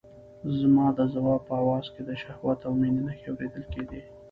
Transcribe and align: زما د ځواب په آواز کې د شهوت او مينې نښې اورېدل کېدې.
زما 0.59 0.85
د 0.97 0.99
ځواب 1.13 1.41
په 1.47 1.53
آواز 1.61 1.85
کې 1.93 2.01
د 2.05 2.11
شهوت 2.21 2.59
او 2.67 2.71
مينې 2.79 3.01
نښې 3.07 3.27
اورېدل 3.31 3.63
کېدې. 3.73 4.01